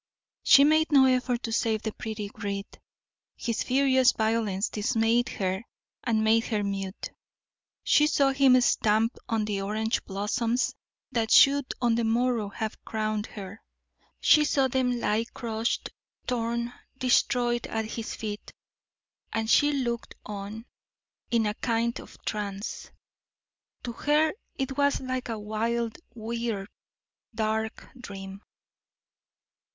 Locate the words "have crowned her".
12.49-13.61